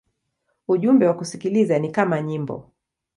Ujumbe 0.67 1.07
wa 1.07 1.13
kusikiliza 1.13 1.79
ni 1.79 1.91
kama 1.91 2.21
nyimbo. 2.21 2.71